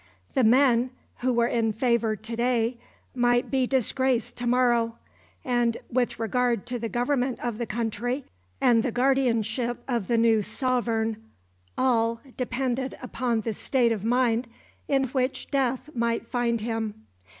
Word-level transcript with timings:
The 0.33 0.43
men 0.43 0.89
who 1.19 1.31
were 1.31 1.45
in 1.45 1.73
favour 1.73 2.15
to 2.15 2.35
day 2.35 2.79
might 3.13 3.51
be 3.51 3.67
disgraced 3.67 4.35
to 4.37 4.47
morrow, 4.47 4.95
and 5.45 5.77
with 5.91 6.19
regard 6.19 6.65
to 6.65 6.79
the 6.79 6.89
government 6.89 7.39
of 7.39 7.59
the 7.59 7.67
country 7.67 8.25
and 8.59 8.81
the 8.81 8.91
guardianship 8.91 9.83
of 9.87 10.07
the 10.07 10.17
new 10.17 10.41
sovereign 10.41 11.17
all 11.77 12.19
depended 12.35 12.97
upon 12.99 13.41
the 13.41 13.53
state 13.53 13.91
of 13.91 14.03
mind 14.03 14.47
in 14.87 15.03
which 15.09 15.51
death 15.51 15.91
might 15.93 16.25
find 16.31 16.61
him. 16.61 17.03